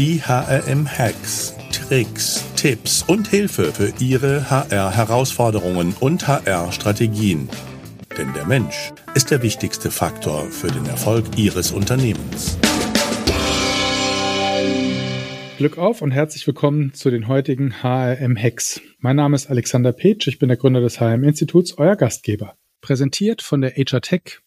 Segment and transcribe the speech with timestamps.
[0.00, 7.50] Die HRM-Hacks, Tricks, Tipps und Hilfe für Ihre HR-Herausforderungen und HR-Strategien.
[8.16, 12.56] Denn der Mensch ist der wichtigste Faktor für den Erfolg Ihres Unternehmens.
[15.58, 18.80] Glück auf und herzlich willkommen zu den heutigen HRM-Hacks.
[19.00, 22.56] Mein Name ist Alexander Petsch, ich bin der Gründer des HRM-Instituts, euer Gastgeber.
[22.80, 24.40] Präsentiert von der HR Tech,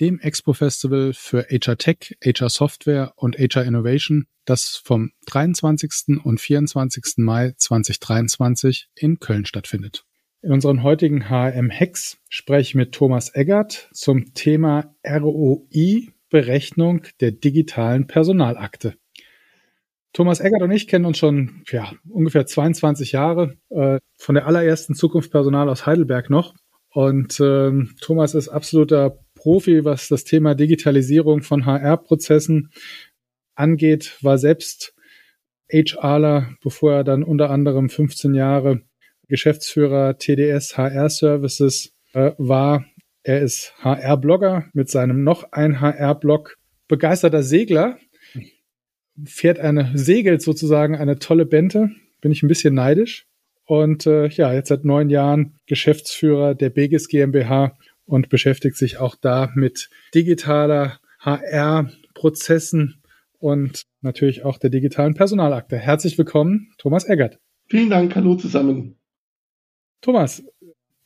[0.00, 6.24] dem Expo-Festival für HR Tech, HR Software und HR Innovation, das vom 23.
[6.24, 7.18] und 24.
[7.18, 10.04] Mai 2023 in Köln stattfindet.
[10.42, 18.06] In unseren heutigen HM-Hacks spreche ich mit Thomas Eggert zum Thema ROI, Berechnung der digitalen
[18.06, 18.94] Personalakte.
[20.12, 24.94] Thomas Eggert und ich kennen uns schon ja, ungefähr 22 Jahre, äh, von der allerersten
[24.94, 26.54] Zukunft Personal aus Heidelberg noch.
[26.92, 27.70] Und äh,
[28.00, 32.70] Thomas ist absoluter Profi, was das Thema Digitalisierung von HR-Prozessen
[33.54, 34.94] angeht, war selbst
[35.72, 38.82] HRler, bevor er dann unter anderem 15 Jahre
[39.28, 42.84] Geschäftsführer TDS HR Services äh, war.
[43.22, 47.98] Er ist HR-Blogger mit seinem noch ein HR-Blog, begeisterter Segler,
[49.24, 53.26] fährt eine, segelt sozusagen eine tolle Bente, bin ich ein bisschen neidisch.
[53.64, 57.78] Und äh, ja, jetzt seit neun Jahren Geschäftsführer der Begis GmbH
[58.10, 63.00] und beschäftigt sich auch da mit digitaler HR-Prozessen
[63.38, 65.76] und natürlich auch der digitalen Personalakte.
[65.76, 67.38] Herzlich willkommen, Thomas Eggert.
[67.68, 68.96] Vielen Dank, hallo zusammen.
[70.00, 70.42] Thomas,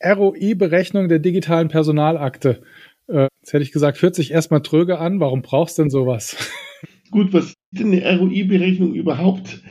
[0.03, 2.63] ROI-Berechnung der digitalen Personalakte.
[3.07, 5.19] Äh, jetzt hätte ich gesagt, hört sich erstmal tröge an.
[5.19, 6.35] Warum brauchst du denn sowas?
[7.11, 9.61] Gut, was ist denn eine ROI-Berechnung überhaupt?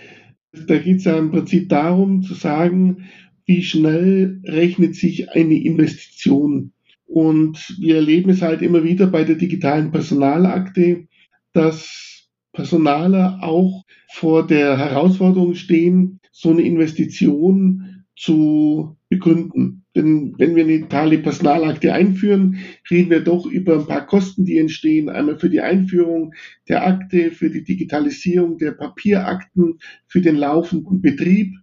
[0.53, 3.09] Da geht es ja im Prinzip darum zu sagen,
[3.45, 6.71] wie schnell rechnet sich eine Investition.
[7.15, 11.07] Und wir erleben es halt immer wieder bei der digitalen Personalakte,
[11.53, 19.85] dass Personaler auch vor der Herausforderung stehen, so eine Investition zu begründen.
[19.95, 22.59] Denn wenn wir eine digitale Personalakte einführen,
[22.91, 25.09] reden wir doch über ein paar Kosten, die entstehen.
[25.09, 26.35] Einmal für die Einführung
[26.69, 31.55] der Akte, für die Digitalisierung der Papierakten, für den laufenden Betrieb.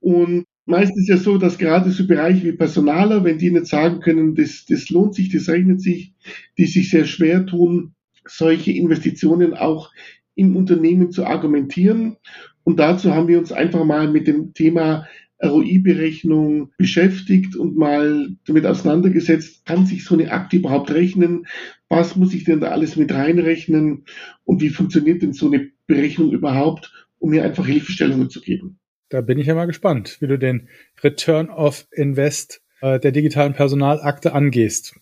[0.00, 4.00] Und Meistens ist ja so, dass gerade so Bereiche wie Personaler, wenn die nicht sagen
[4.00, 6.12] können, das, das lohnt sich, das rechnet sich,
[6.58, 7.94] die sich sehr schwer tun,
[8.26, 9.90] solche Investitionen auch
[10.34, 12.18] im Unternehmen zu argumentieren.
[12.64, 15.08] Und dazu haben wir uns einfach mal mit dem Thema
[15.42, 21.46] ROI-Berechnung beschäftigt und mal damit auseinandergesetzt, kann sich so eine Akte überhaupt rechnen?
[21.88, 24.04] Was muss ich denn da alles mit reinrechnen?
[24.44, 28.78] Und wie funktioniert denn so eine Berechnung überhaupt, um mir einfach Hilfestellungen zu geben?
[29.08, 30.68] Da bin ich ja mal gespannt, wie du den
[31.02, 35.00] Return of Invest äh, der digitalen Personalakte angehst.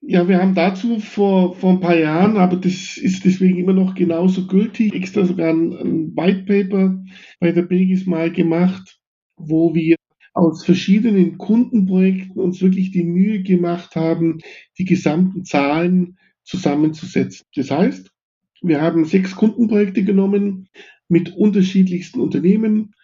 [0.00, 3.96] Ja, wir haben dazu vor, vor ein paar Jahren, aber das ist deswegen immer noch
[3.96, 7.02] genauso gültig, extra sogar ein, ein White Paper
[7.40, 9.00] bei der Begis mal gemacht,
[9.36, 9.96] wo wir
[10.34, 14.38] aus verschiedenen Kundenprojekten uns wirklich die Mühe gemacht haben,
[14.78, 17.44] die gesamten Zahlen zusammenzusetzen.
[17.56, 18.12] Das heißt,
[18.62, 20.68] wir haben sechs Kundenprojekte genommen
[21.08, 22.94] mit unterschiedlichsten Unternehmen,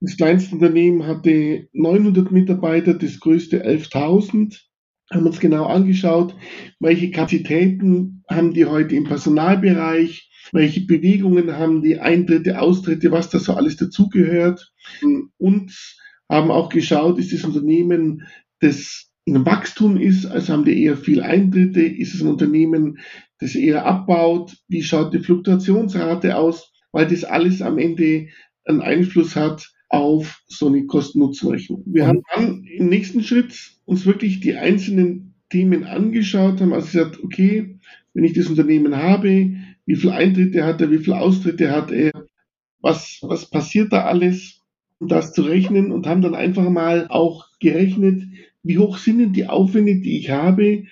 [0.00, 4.60] das kleinste Unternehmen hatte 900 Mitarbeiter, das größte 11.000.
[5.10, 6.34] Haben uns genau angeschaut,
[6.80, 13.38] welche Kapazitäten haben die heute im Personalbereich, welche Bewegungen haben die Eintritte, Austritte, was da
[13.38, 14.72] so alles dazugehört.
[15.38, 15.72] Und
[16.28, 18.26] haben auch geschaut, ist das Unternehmen,
[18.60, 22.98] das in Wachstum ist, also haben die eher viel Eintritte, ist es ein Unternehmen,
[23.38, 28.28] das eher abbaut, wie schaut die Fluktuationsrate aus, weil das alles am Ende
[28.64, 31.82] einen Einfluss hat auf so eine Kosten-Nutzen-Rechnung.
[31.86, 37.22] Wir haben dann im nächsten Schritt uns wirklich die einzelnen Themen angeschaut, haben also gesagt,
[37.22, 37.78] okay,
[38.14, 39.54] wenn ich das Unternehmen habe,
[39.86, 42.10] wie viele Eintritte hat er, wie viele Austritte hat er,
[42.80, 44.62] was, was passiert da alles,
[44.98, 48.22] um das zu rechnen und haben dann einfach mal auch gerechnet,
[48.62, 50.84] wie hoch sind denn die Aufwände, die ich habe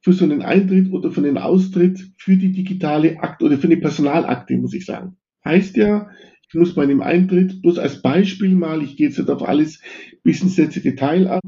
[0.00, 3.76] für so einen Eintritt oder für einen Austritt für die digitale Akte oder für eine
[3.76, 5.16] Personalakte, muss ich sagen.
[5.44, 6.10] Heißt ja,
[6.52, 9.80] ich muss bei einem Eintritt, bloß als Beispiel mal, ich gehe jetzt nicht auf alles
[10.22, 11.40] bis ins letzte Detail an,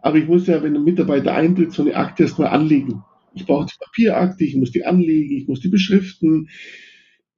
[0.00, 3.04] aber ich muss ja, wenn ein Mitarbeiter eintritt, so eine Akte erstmal anlegen.
[3.34, 6.48] Ich brauche die Papierakte, ich muss die anlegen, ich muss die beschriften,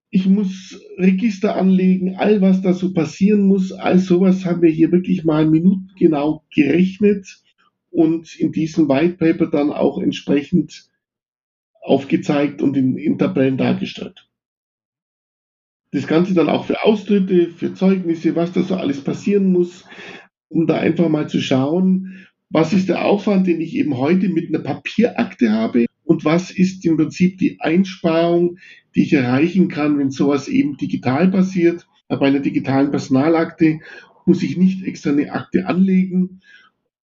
[0.08, 4.90] ich muss Register anlegen, all was da so passieren muss, all sowas haben wir hier
[4.90, 7.43] wirklich mal minutengenau gerechnet
[7.90, 10.88] und in diesem White Paper dann auch entsprechend
[11.82, 14.30] aufgezeigt und in, in Tabellen dargestellt.
[15.92, 19.84] Das Ganze dann auch für Austritte, für Zeugnisse, was da so alles passieren muss,
[20.48, 24.48] um da einfach mal zu schauen, was ist der Aufwand, den ich eben heute mit
[24.48, 28.58] einer Papierakte habe und was ist im Prinzip die Einsparung,
[28.94, 31.87] die ich erreichen kann, wenn sowas eben digital passiert.
[32.08, 33.78] Bei einer digitalen Personalakte
[34.26, 36.40] muss ich nicht extra eine Akte anlegen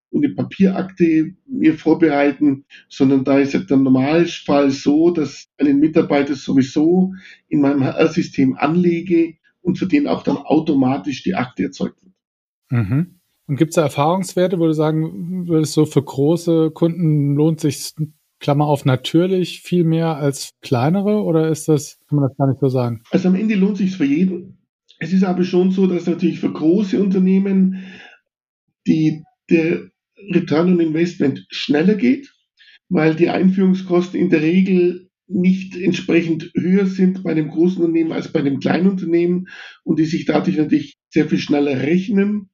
[0.09, 6.36] und eine Papierakte mir vorbereiten, sondern da ist ja der Normalfall so, dass einen Mitarbeiter
[6.36, 7.13] sowieso
[7.50, 12.13] in meinem HR-System anlege und für den auch dann automatisch die Akte erzeugt wird.
[12.69, 13.19] Mhm.
[13.48, 17.94] Und gibt es da Erfahrungswerte, wo du sagen würdest, so für große Kunden lohnt sich
[18.39, 22.59] Klammer auf natürlich viel mehr als kleinere oder ist das, kann man das gar nicht
[22.59, 23.01] so sagen?
[23.09, 24.57] Also am Ende lohnt sich für jeden.
[25.00, 27.83] Es ist aber schon so, dass natürlich für große Unternehmen
[28.86, 29.89] die, der
[30.34, 32.34] Return on Investment schneller geht,
[32.90, 38.31] weil die Einführungskosten in der Regel nicht entsprechend höher sind bei einem großen Unternehmen als
[38.31, 39.48] bei einem kleinen Unternehmen
[39.84, 42.50] und die sich dadurch natürlich sehr viel schneller rechnen.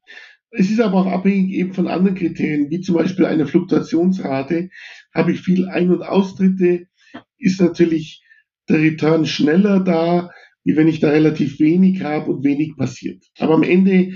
[0.49, 4.69] Es ist aber auch abhängig eben von anderen Kriterien, wie zum Beispiel einer Fluktuationsrate.
[5.13, 6.87] Habe ich viel Ein- und Austritte,
[7.37, 8.23] ist natürlich
[8.69, 10.31] der Return schneller da,
[10.63, 13.23] wie wenn ich da relativ wenig habe und wenig passiert.
[13.37, 14.13] Aber am Ende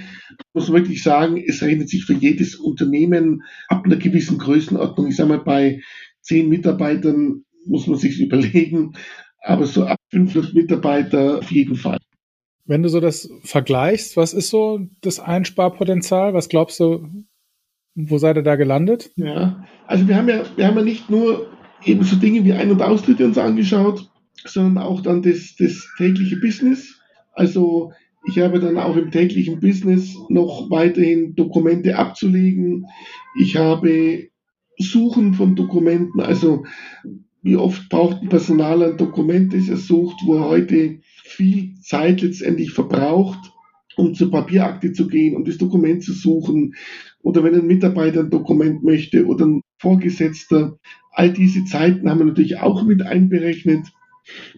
[0.54, 5.08] muss man wirklich sagen, es rechnet sich für jedes Unternehmen ab einer gewissen Größenordnung.
[5.08, 5.82] Ich sage mal, bei
[6.22, 8.94] zehn Mitarbeitern muss man sich überlegen,
[9.42, 11.98] aber so ab 500 Mitarbeiter auf jeden Fall.
[12.66, 16.34] Wenn du so das vergleichst, was ist so das Einsparpotenzial?
[16.34, 17.08] Was glaubst du,
[17.96, 19.10] wo seid ihr da gelandet?
[19.16, 21.48] Ja, also wir haben ja, wir haben ja nicht nur
[21.86, 24.10] eben so Dinge wie Ein- und Austritte uns angeschaut,
[24.46, 27.00] sondern auch dann das, das tägliche Business.
[27.34, 27.92] Also
[28.26, 32.86] ich habe dann auch im täglichen Business noch weiterhin Dokumente abzulegen.
[33.40, 34.30] Ich habe
[34.78, 36.66] Suchen von Dokumenten, also
[37.42, 42.22] wie oft braucht ein Personal ein Dokument, das er sucht, wo er heute viel Zeit
[42.22, 43.40] letztendlich verbraucht,
[43.96, 46.76] um zur Papierakte zu gehen, um das Dokument zu suchen.
[47.22, 50.78] Oder wenn ein Mitarbeiter ein Dokument möchte oder ein Vorgesetzter.
[51.12, 53.88] All diese Zeiten haben wir natürlich auch mit einberechnet.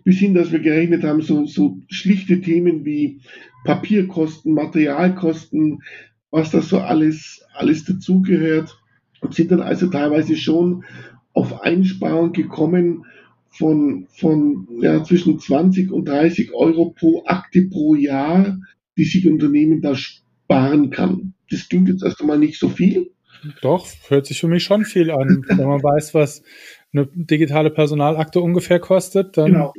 [0.04, 3.22] Bis hin, dass wir gerechnet haben, so, so schlichte Themen wie
[3.66, 5.82] Papierkosten, Materialkosten,
[6.32, 8.78] was das so alles, alles dazugehört.
[9.22, 10.86] Und sind dann also teilweise schon
[11.34, 13.06] auf Einsparungen gekommen,
[13.50, 18.60] von, von ja, zwischen 20 und 30 Euro pro Akte pro Jahr,
[18.98, 21.34] die sich ein Unternehmen da sparen kann.
[21.50, 23.12] Das klingt jetzt erst einmal nicht so viel.
[23.62, 25.44] Doch, hört sich für mich schon viel an.
[25.48, 26.44] Wenn man weiß, was
[26.94, 29.54] eine digitale Personalakte ungefähr kostet, dann.
[29.54, 29.74] Genau.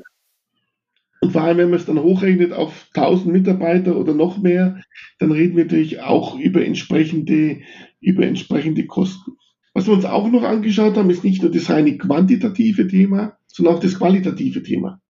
[1.23, 4.81] Und vor allem, wenn man es dann hochrechnet auf 1000 Mitarbeiter oder noch mehr,
[5.19, 7.61] dann reden wir natürlich auch über entsprechende,
[8.01, 9.33] über entsprechende Kosten.
[9.75, 13.75] Was wir uns auch noch angeschaut haben, ist nicht nur das reine quantitative Thema, sondern
[13.75, 15.01] auch das qualitative Thema.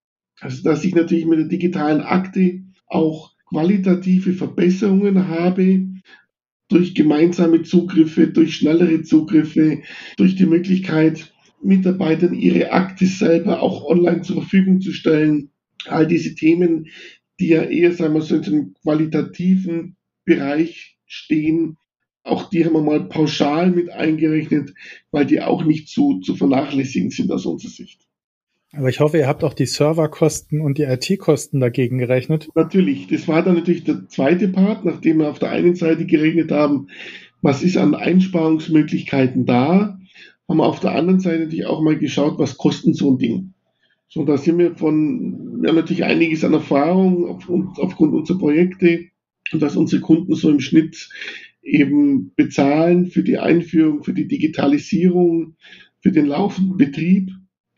[0.41, 5.87] Also, dass ich natürlich mit der digitalen Akte auch qualitative Verbesserungen habe
[6.69, 9.83] durch gemeinsame Zugriffe, durch schnellere Zugriffe,
[10.17, 11.33] durch die Möglichkeit,
[11.63, 15.51] Mitarbeitern ihre Akte selber auch online zur Verfügung zu stellen.
[15.87, 16.89] All diese Themen,
[17.39, 21.77] die ja eher, sagen wir so, in einem qualitativen Bereich stehen,
[22.23, 24.75] auch die haben wir mal pauschal mit eingerechnet,
[25.11, 28.07] weil die auch nicht zu, zu vernachlässigen sind aus unserer Sicht.
[28.73, 32.49] Aber ich hoffe, ihr habt auch die Serverkosten und die IT-Kosten dagegen gerechnet.
[32.55, 36.53] Natürlich, das war dann natürlich der zweite Part, nachdem wir auf der einen Seite gerechnet
[36.53, 36.87] haben,
[37.43, 40.00] was ist an Einsparungsmöglichkeiten da,
[40.51, 43.55] haben wir auf der anderen Seite natürlich auch mal geschaut, was kostet so ein Ding.
[44.09, 49.07] So, da sind wir von, wir haben natürlich einiges an Erfahrung auf, aufgrund unserer Projekte
[49.53, 51.09] und dass unsere Kunden so im Schnitt
[51.63, 55.55] eben bezahlen für die Einführung, für die Digitalisierung,
[56.01, 57.31] für den laufenden Betrieb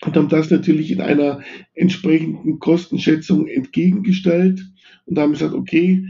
[0.07, 1.43] und haben das natürlich in einer
[1.75, 4.65] entsprechenden Kostenschätzung entgegengestellt
[5.05, 6.07] und haben gesagt, okay,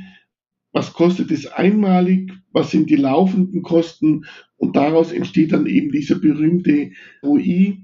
[0.73, 4.27] was kostet es einmalig, was sind die laufenden Kosten
[4.63, 7.79] und daraus entsteht dann eben dieser berühmte ROI,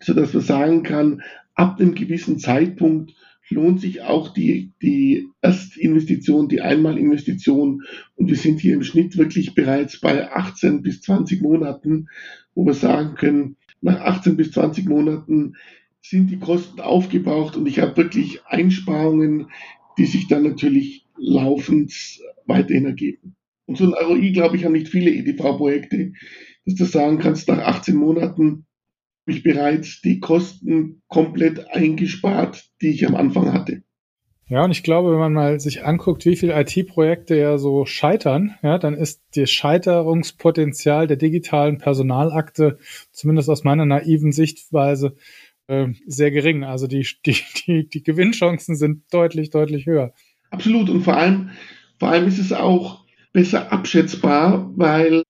[0.00, 1.22] sodass man sagen kann,
[1.54, 3.14] ab einem gewissen Zeitpunkt
[3.50, 7.82] lohnt sich auch die, die Erstinvestition, die Einmalinvestition.
[8.16, 12.08] Und wir sind hier im Schnitt wirklich bereits bei 18 bis 20 Monaten,
[12.56, 15.54] wo wir sagen können, nach 18 bis 20 Monaten
[16.00, 19.50] sind die Kosten aufgebraucht und ich habe wirklich Einsparungen,
[19.98, 21.92] die sich dann natürlich laufend
[22.44, 23.36] weiterhin ergeben.
[23.66, 26.12] Und so ein ROI, glaube ich, haben nicht viele EDV-Projekte,
[26.66, 28.66] dass du sagen kannst, nach 18 Monaten
[29.26, 33.82] habe ich bereits die Kosten komplett eingespart, die ich am Anfang hatte.
[34.46, 38.56] Ja, und ich glaube, wenn man mal sich anguckt, wie viele IT-Projekte ja so scheitern,
[38.62, 42.78] ja, dann ist das Scheiterungspotenzial der digitalen Personalakte,
[43.10, 45.16] zumindest aus meiner naiven Sichtweise,
[45.66, 46.62] äh, sehr gering.
[46.62, 50.12] Also die, die, die, die Gewinnchancen sind deutlich, deutlich höher.
[50.50, 50.90] Absolut.
[50.90, 51.50] Und vor allem,
[51.98, 53.03] vor allem ist es auch
[53.34, 55.24] besser abschätzbar, weil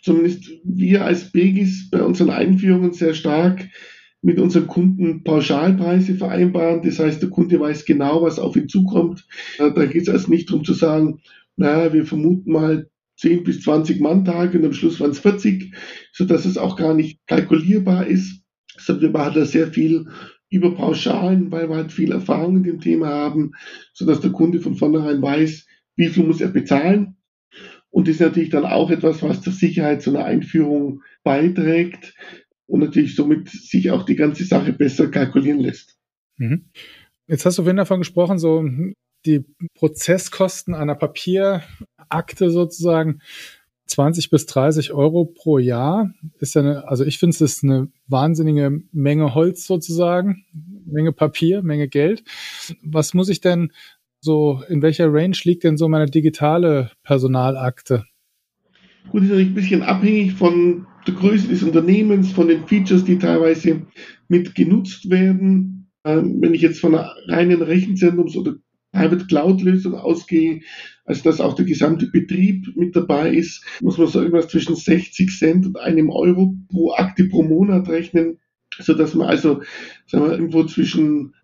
[0.00, 3.68] zumindest wir als Begis bei unseren Einführungen sehr stark
[4.22, 6.82] mit unseren Kunden Pauschalpreise vereinbaren.
[6.82, 9.26] Das heißt, der Kunde weiß genau, was auf ihn zukommt.
[9.58, 11.20] Da geht es also nicht darum zu sagen,
[11.56, 15.74] naja, wir vermuten mal 10 bis 20 Manntage und am Schluss waren es 40,
[16.12, 18.42] sodass es auch gar nicht kalkulierbar ist.
[18.76, 20.06] Sondern wir machen da sehr viel
[20.50, 23.52] über Pauschalen, weil wir halt viel Erfahrung in dem Thema haben,
[23.92, 27.17] sodass der Kunde von vornherein weiß, wie viel muss er bezahlen.
[27.90, 32.14] Und das ist natürlich dann auch etwas, was zur Sicherheit zu einer Einführung beiträgt
[32.66, 35.96] und natürlich somit sich auch die ganze Sache besser kalkulieren lässt.
[36.36, 36.66] Mhm.
[37.26, 38.64] Jetzt hast du vorhin davon gesprochen, so
[39.26, 43.20] die Prozesskosten einer Papierakte sozusagen
[43.86, 47.88] 20 bis 30 Euro pro Jahr ist ja eine, also ich finde es ist eine
[48.06, 50.44] wahnsinnige Menge Holz sozusagen,
[50.84, 52.22] Menge Papier, Menge Geld.
[52.82, 53.72] Was muss ich denn
[54.20, 58.04] so, in welcher Range liegt denn so meine digitale Personalakte?
[59.10, 63.18] Gut, ist natürlich ein bisschen abhängig von der Größe des Unternehmens, von den Features, die
[63.18, 63.86] teilweise
[64.28, 65.90] mit genutzt werden.
[66.04, 68.56] Ähm, wenn ich jetzt von einer reinen Rechenzentrums- oder
[68.92, 70.60] Private Cloud-Lösung ausgehe,
[71.04, 75.30] also dass auch der gesamte Betrieb mit dabei ist, muss man so irgendwas zwischen 60
[75.30, 78.38] Cent und einem Euro pro Akte pro Monat rechnen,
[78.78, 79.62] so dass man also
[80.06, 81.34] sagen wir, irgendwo zwischen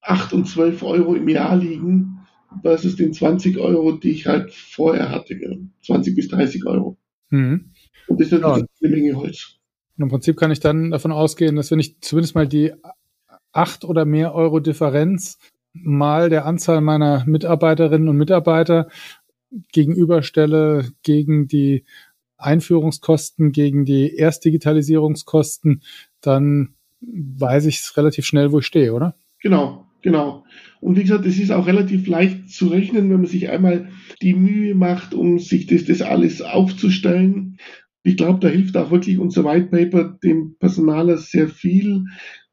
[0.00, 2.11] 8 und 12 Euro im Jahr liegen
[2.62, 5.38] versus den 20 Euro, die ich halt vorher hatte.
[5.84, 6.98] 20 bis 30 Euro.
[7.30, 7.72] Mhm.
[8.08, 8.88] Und das ist natürlich ja.
[8.88, 9.56] eine Menge Holz.
[9.96, 12.72] Und Im Prinzip kann ich dann davon ausgehen, dass wenn ich zumindest mal die
[13.52, 15.38] 8 oder mehr Euro Differenz
[15.72, 18.88] mal der Anzahl meiner Mitarbeiterinnen und Mitarbeiter
[19.72, 21.84] gegenüberstelle gegen die
[22.36, 25.82] Einführungskosten, gegen die Erstdigitalisierungskosten,
[26.20, 29.14] dann weiß ich es relativ schnell, wo ich stehe, oder?
[29.40, 30.44] Genau, genau.
[30.80, 33.88] Und wie gesagt, es ist auch relativ leicht zu rechnen, wenn man sich einmal
[34.20, 37.56] die Mühe macht, um sich das, das alles aufzustellen.
[38.02, 42.04] Ich glaube, da hilft auch wirklich unser White Paper dem Personaler sehr viel,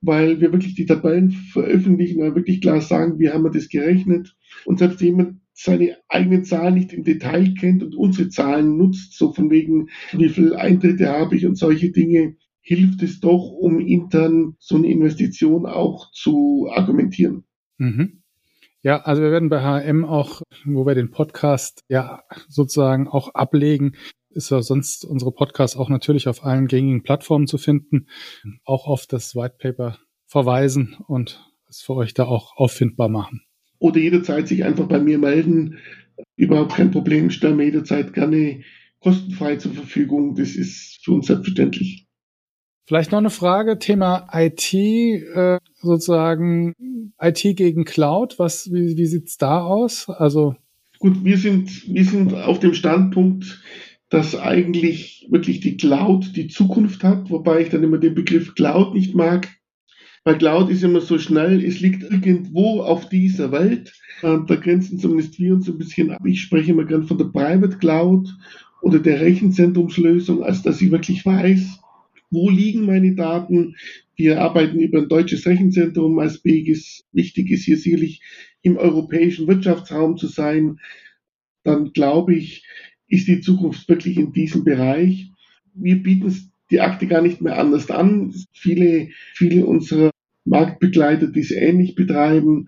[0.02, 4.36] weil wir wirklich die Tabellen veröffentlichen und wirklich klar sagen, wie haben wir das gerechnet.
[4.66, 9.34] Und selbst jemand seine eigenen Zahlen nicht im Detail kennt und unsere Zahlen nutzt, so
[9.34, 12.36] von wegen, wie viele Eintritte habe ich und solche Dinge,
[12.70, 17.44] hilft es doch, um intern so eine Investition auch zu argumentieren.
[17.80, 18.22] Mhm.
[18.84, 23.94] Ja, also wir werden bei HM auch, wo wir den Podcast ja sozusagen auch ablegen,
[24.30, 28.06] ist ja sonst unsere Podcast auch natürlich auf allen gängigen Plattformen zu finden,
[28.66, 29.98] auch auf das White Paper
[30.28, 33.42] verweisen und es für euch da auch auffindbar machen.
[33.80, 35.80] Oder jederzeit sich einfach bei mir melden.
[36.36, 38.62] Überhaupt kein Problem, stellen wir jederzeit gerne
[39.00, 40.36] kostenfrei zur Verfügung.
[40.36, 42.06] Das ist für uns selbstverständlich.
[42.90, 46.74] Vielleicht noch eine Frage, Thema IT, äh, sozusagen
[47.22, 48.40] IT gegen Cloud.
[48.40, 50.10] Was, wie, wie sieht's da aus?
[50.10, 50.56] Also
[50.98, 53.62] Gut, wir sind, wir sind auf dem Standpunkt,
[54.10, 58.96] dass eigentlich wirklich die Cloud die Zukunft hat, wobei ich dann immer den Begriff Cloud
[58.96, 59.48] nicht mag.
[60.24, 63.94] Weil Cloud ist immer so schnell, es liegt irgendwo auf dieser Welt.
[64.24, 66.26] Da grenzen zumindest wir uns ein bisschen ab.
[66.26, 68.36] Ich spreche immer gern von der Private Cloud
[68.82, 71.80] oder der Rechenzentrumslösung, als dass ich wirklich weiß,
[72.32, 73.76] wo liegen meine Daten.
[74.16, 77.06] Wir arbeiten über ein deutsches Rechenzentrum als BEGIS.
[77.12, 78.22] Wichtig ist hier sicherlich
[78.62, 80.80] im europäischen Wirtschaftsraum zu sein.
[81.64, 82.66] Dann glaube ich,
[83.08, 85.32] ist die Zukunft wirklich in diesem Bereich.
[85.74, 86.34] Wir bieten
[86.72, 88.34] die Akte gar nicht mehr anders an.
[88.54, 90.12] Viele, viele unserer
[90.46, 92.68] Marktbegleiter, die es ähnlich betreiben.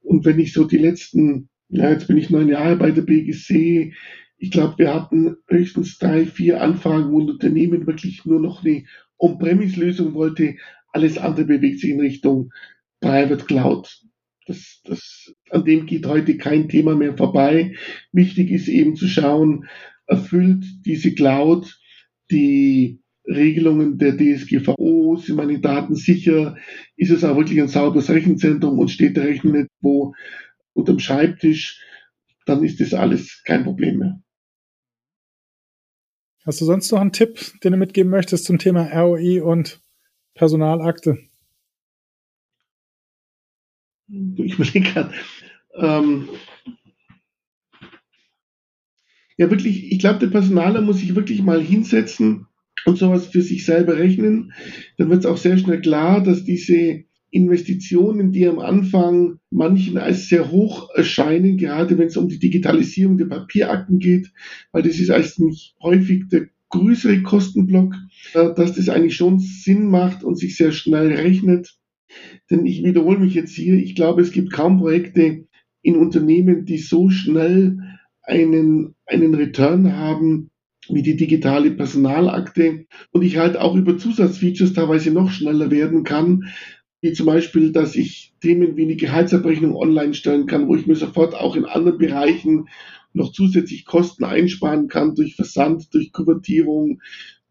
[0.00, 3.92] Und wenn ich so die letzten, ja, jetzt bin ich neun Jahre bei der BGC,
[4.42, 8.82] ich glaube, wir hatten höchstens drei, vier Anfragen, wo ein Unternehmen wirklich nur noch eine
[9.16, 10.56] On-Premise-Lösung wollte.
[10.88, 12.50] Alles andere bewegt sich in Richtung
[13.00, 14.02] Private Cloud.
[14.48, 17.76] Das, das, an dem geht heute kein Thema mehr vorbei.
[18.10, 19.68] Wichtig ist eben zu schauen,
[20.08, 21.78] erfüllt diese Cloud
[22.32, 26.56] die Regelungen der DSGVO, sind meine Daten sicher,
[26.96, 30.14] ist es auch wirklich ein sauberes Rechenzentrum und steht der Rechner nicht wo
[30.72, 31.80] unterm Schreibtisch,
[32.44, 34.20] dann ist das alles kein Problem mehr.
[36.44, 39.80] Hast du sonst noch einen Tipp, den du mitgeben möchtest zum Thema ROI und
[40.34, 41.18] Personalakte?
[44.08, 45.10] ich überlege
[45.74, 46.28] ähm,
[49.38, 52.46] ja wirklich, ich glaube, der Personaler muss sich wirklich mal hinsetzen
[52.84, 54.52] und sowas für sich selber rechnen.
[54.98, 60.28] Dann wird es auch sehr schnell klar, dass diese Investitionen, die am Anfang manchen als
[60.28, 64.30] sehr hoch erscheinen, gerade wenn es um die Digitalisierung der Papierakten geht,
[64.70, 67.94] weil das ist eigentlich häufig der größere Kostenblock,
[68.34, 71.74] äh, dass das eigentlich schon Sinn macht und sich sehr schnell rechnet.
[72.50, 75.46] Denn ich wiederhole mich jetzt hier, ich glaube, es gibt kaum Projekte
[75.80, 77.78] in Unternehmen, die so schnell
[78.24, 80.50] einen, einen Return haben,
[80.88, 86.52] wie die digitale Personalakte und ich halt auch über Zusatzfeatures teilweise noch schneller werden kann,
[87.02, 90.94] wie zum Beispiel, dass ich Themen wie eine Gehaltsabrechnung online stellen kann, wo ich mir
[90.94, 92.68] sofort auch in anderen Bereichen
[93.12, 97.02] noch zusätzlich Kosten einsparen kann durch Versand, durch Kuvertierung,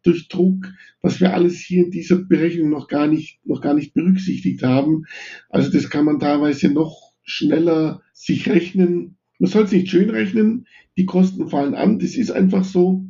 [0.02, 3.92] durch Druck, was wir alles hier in dieser Berechnung noch gar nicht, noch gar nicht
[3.94, 5.04] berücksichtigt haben.
[5.50, 9.18] Also das kann man teilweise noch schneller sich rechnen.
[9.38, 10.66] Man soll es nicht schön rechnen,
[10.96, 13.04] die Kosten fallen an, das ist einfach so.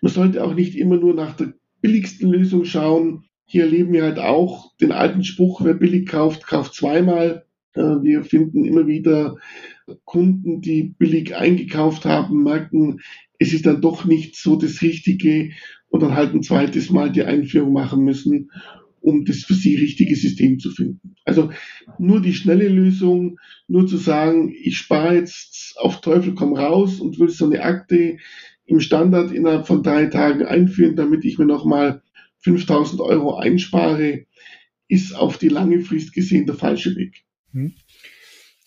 [0.00, 3.23] Man sollte auch nicht immer nur nach der billigsten Lösung schauen.
[3.46, 7.44] Hier erleben wir halt auch den alten Spruch, wer billig kauft, kauft zweimal.
[7.74, 9.36] Äh, wir finden immer wieder
[10.04, 13.00] Kunden, die billig eingekauft haben, merken,
[13.38, 15.50] es ist dann doch nicht so das Richtige
[15.88, 18.50] und dann halt ein zweites Mal die Einführung machen müssen,
[19.00, 21.14] um das für sie richtige System zu finden.
[21.24, 21.50] Also
[21.98, 27.18] nur die schnelle Lösung, nur zu sagen, ich spare jetzt auf Teufel komm raus und
[27.18, 28.16] will so eine Akte
[28.66, 32.02] im Standard innerhalb von drei Tagen einführen, damit ich mir nochmal
[32.44, 34.26] 5000 Euro einspare,
[34.88, 37.24] ist auf die lange Frist gesehen der falsche Weg.
[37.52, 37.74] Hm.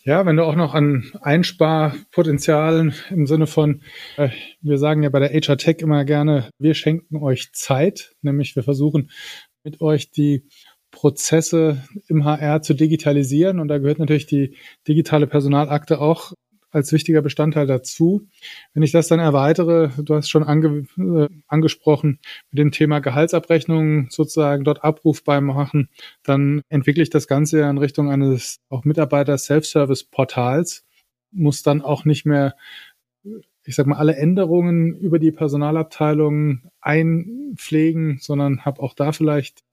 [0.04, 3.82] Ja, wenn du auch noch an Einsparpotenzialen im Sinne von,
[4.16, 4.30] äh,
[4.62, 8.64] wir sagen ja bei der HR Tech immer gerne, wir schenken euch Zeit, nämlich wir
[8.64, 9.12] versuchen
[9.64, 10.48] mit euch die
[10.92, 14.56] Prozesse im HR zu digitalisieren und da gehört natürlich die
[14.88, 16.32] digitale Personalakte auch
[16.72, 18.28] als wichtiger Bestandteil dazu.
[18.74, 22.20] Wenn ich das dann erweitere, du hast schon ange, äh, angesprochen,
[22.52, 25.90] mit dem Thema Gehaltsabrechnung sozusagen dort abrufbar machen,
[26.24, 30.86] dann entwickle ich das Ganze ja in Richtung eines auch Mitarbeiter-Self-Service-Portals,
[31.32, 32.56] muss dann auch nicht mehr
[33.68, 39.66] ich sag mal, alle Änderungen über die Personalabteilung einpflegen, sondern habe auch da vielleicht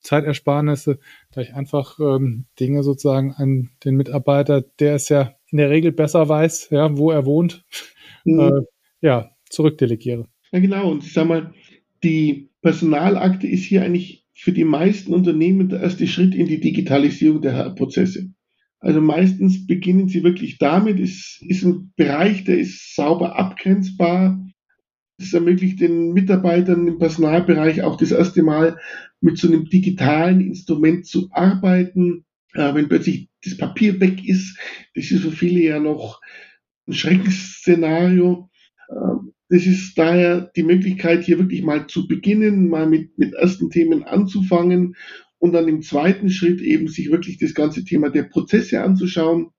[0.00, 0.98] Zeitersparnisse,
[1.32, 5.92] da ich einfach ähm, Dinge sozusagen an den Mitarbeiter, der es ja in der Regel
[5.92, 7.64] besser weiß, ja, wo er wohnt,
[8.24, 8.40] mhm.
[8.40, 8.60] äh,
[9.00, 10.26] ja, zurückdelegiere.
[10.52, 10.90] Ja, genau.
[10.90, 11.52] Und ich sag mal,
[12.02, 17.42] die Personalakte ist hier eigentlich für die meisten Unternehmen der erste Schritt in die Digitalisierung
[17.42, 18.30] der Prozesse.
[18.80, 24.40] Also meistens beginnen sie wirklich damit, es ist ein Bereich, der ist sauber abgrenzbar.
[25.18, 28.78] Es ermöglicht den Mitarbeitern im Personalbereich auch das erste Mal
[29.20, 32.24] mit so einem digitalen Instrument zu arbeiten.
[32.54, 34.58] Äh, wenn plötzlich das Papier weg ist,
[34.94, 36.20] das ist für viele ja noch
[36.86, 38.50] ein Schreckensszenario.
[38.88, 38.94] Äh,
[39.50, 44.04] das ist daher die Möglichkeit, hier wirklich mal zu beginnen, mal mit, mit ersten Themen
[44.04, 44.94] anzufangen
[45.38, 49.50] und dann im zweiten Schritt eben sich wirklich das ganze Thema der Prozesse anzuschauen.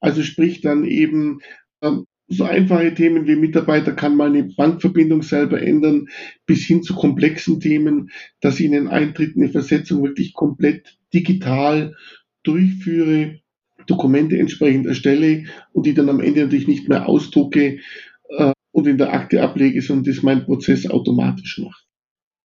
[0.00, 1.38] Also sprich dann eben
[1.80, 6.08] ähm, so einfache Themen wie Mitarbeiter kann mal eine Bankverbindung selber ändern,
[6.46, 11.94] bis hin zu komplexen Themen, dass ich einen Eintritt, eine Versetzung wirklich komplett digital
[12.44, 13.40] durchführe,
[13.86, 17.80] Dokumente entsprechend erstelle und die dann am Ende natürlich nicht mehr ausdrucke
[18.28, 21.86] äh, und in der Akte ablege, sondern das mein Prozess automatisch macht.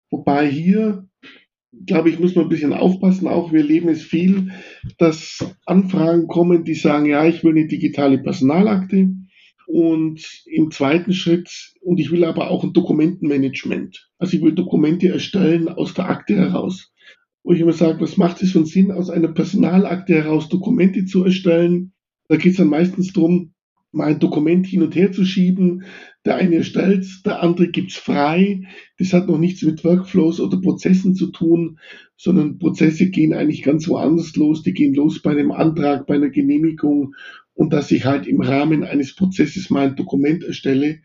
[0.09, 1.07] Wobei hier,
[1.85, 4.51] glaube ich, muss man ein bisschen aufpassen, auch wir leben es viel,
[4.97, 9.09] dass Anfragen kommen, die sagen, ja, ich will eine digitale Personalakte
[9.67, 14.09] und im zweiten Schritt, und ich will aber auch ein Dokumentenmanagement.
[14.17, 16.93] Also ich will Dokumente erstellen aus der Akte heraus
[17.47, 21.23] wo ich immer sage, was macht es einen Sinn, aus einer Personalakte heraus Dokumente zu
[21.23, 21.93] erstellen?
[22.27, 23.53] Da geht es dann meistens darum,
[23.93, 25.85] mal ein Dokument hin und her zu schieben.
[26.25, 28.63] Der eine erstellt der andere gibt es frei.
[28.97, 31.79] Das hat noch nichts mit Workflows oder Prozessen zu tun,
[32.17, 34.61] sondern Prozesse gehen eigentlich ganz woanders los.
[34.61, 37.15] Die gehen los bei einem Antrag, bei einer Genehmigung
[37.53, 40.99] und dass ich halt im Rahmen eines Prozesses mal ein Dokument erstelle.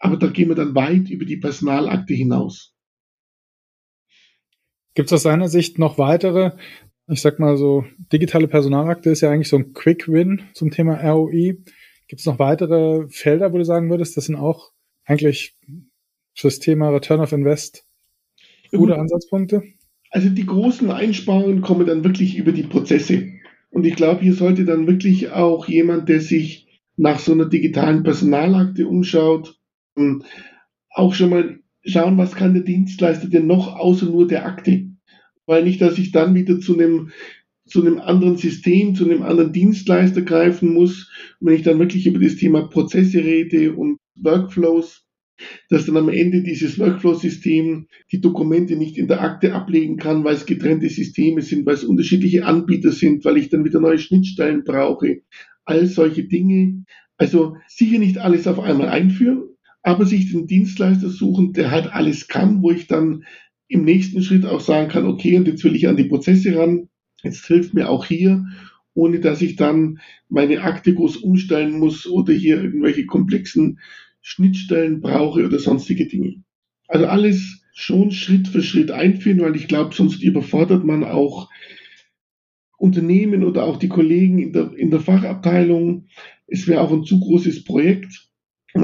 [0.00, 2.75] Aber da gehen wir dann weit über die Personalakte hinaus.
[4.96, 6.52] Gibt es aus seiner Sicht noch weitere,
[7.06, 10.94] ich sag mal so, digitale Personalakte ist ja eigentlich so ein Quick Win zum Thema
[10.94, 11.58] ROI.
[12.08, 14.72] Gibt es noch weitere Felder, wo du sagen würdest, das sind auch
[15.04, 15.54] eigentlich
[16.34, 17.86] fürs Thema Return of Invest
[18.70, 19.62] gute Ansatzpunkte?
[20.10, 23.28] Also die großen Einsparungen kommen dann wirklich über die Prozesse.
[23.68, 28.02] Und ich glaube, hier sollte dann wirklich auch jemand, der sich nach so einer digitalen
[28.02, 29.60] Personalakte umschaut,
[29.98, 30.24] ähm,
[30.88, 34.90] auch schon mal schauen, was kann der Dienstleister denn noch außer nur der Akte.
[35.46, 37.10] Weil nicht, dass ich dann wieder zu einem,
[37.66, 41.10] zu einem anderen System, zu einem anderen Dienstleister greifen muss.
[41.40, 45.06] Und wenn ich dann wirklich über das Thema Prozesse rede und Workflows,
[45.68, 50.34] dass dann am Ende dieses Workflow-System die Dokumente nicht in der Akte ablegen kann, weil
[50.34, 54.64] es getrennte Systeme sind, weil es unterschiedliche Anbieter sind, weil ich dann wieder neue Schnittstellen
[54.64, 55.20] brauche.
[55.64, 56.84] All solche Dinge.
[57.18, 59.55] Also sicher nicht alles auf einmal einführen,
[59.86, 63.24] aber sich den Dienstleister suchen, der halt alles kann, wo ich dann
[63.68, 66.88] im nächsten Schritt auch sagen kann, okay, und jetzt will ich an die Prozesse ran,
[67.22, 68.44] jetzt hilft mir auch hier,
[68.94, 73.78] ohne dass ich dann meine Akte groß umstellen muss oder hier irgendwelche komplexen
[74.22, 76.42] Schnittstellen brauche oder sonstige Dinge.
[76.88, 81.48] Also alles schon Schritt für Schritt einführen, weil ich glaube, sonst überfordert man auch
[82.76, 86.06] Unternehmen oder auch die Kollegen in der, in der Fachabteilung.
[86.48, 88.25] Es wäre auch ein zu großes Projekt,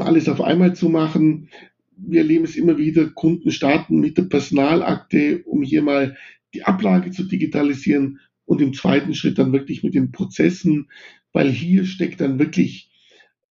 [0.01, 1.49] alles auf einmal zu machen.
[1.97, 6.17] Wir erleben es immer wieder, Kunden starten mit der Personalakte, um hier mal
[6.55, 10.91] die Ablage zu digitalisieren und im zweiten Schritt dann wirklich mit den Prozessen,
[11.33, 12.91] weil hier steckt dann wirklich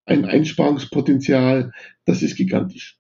[0.06, 1.71] ein Einsparungspotenzial,
[2.06, 2.97] das ist gigantisch.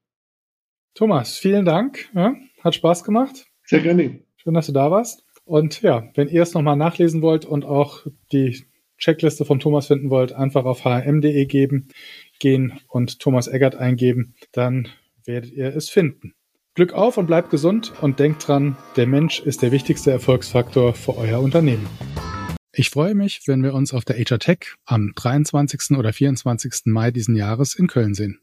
[0.93, 2.09] Thomas, vielen Dank.
[2.13, 3.47] Ja, hat Spaß gemacht.
[3.63, 4.21] Sehr gerne.
[4.37, 5.25] Schön, dass du da warst.
[5.45, 8.63] Und ja, wenn ihr es nochmal nachlesen wollt und auch die
[8.97, 11.87] Checkliste von Thomas finden wollt, einfach auf hm.de geben,
[12.41, 14.89] gehen und Thomas Eggert eingeben, dann
[15.25, 16.33] werdet ihr es finden.
[16.73, 21.17] Glück auf und bleibt gesund und denkt dran, der Mensch ist der wichtigste Erfolgsfaktor für
[21.17, 21.87] euer Unternehmen.
[22.73, 25.97] Ich freue mich, wenn wir uns auf der HR Tech am 23.
[25.97, 26.85] oder 24.
[26.85, 28.39] Mai diesen Jahres in Köln sehen.